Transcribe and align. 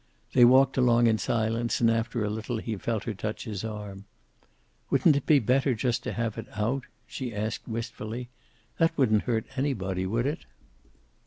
They 0.33 0.45
walked 0.45 0.77
along 0.79 1.05
in 1.05 1.19
silence, 1.19 1.79
and 1.79 1.91
after 1.91 2.23
a 2.25 2.29
little 2.31 2.57
he 2.57 2.75
felt 2.75 3.03
her 3.03 3.13
touch 3.13 3.43
his 3.43 3.63
arm. 3.63 4.05
"Wouldn't 4.89 5.15
it 5.15 5.27
be 5.27 5.37
better 5.37 5.75
just 5.75 6.01
to 6.05 6.13
have 6.13 6.39
it 6.39 6.47
out?" 6.57 6.85
she 7.05 7.35
asked, 7.35 7.67
wistfully. 7.67 8.31
"That 8.79 8.97
wouldn't 8.97 9.25
hurt 9.25 9.45
anybody, 9.57 10.07
would 10.07 10.25
it?" 10.25 10.45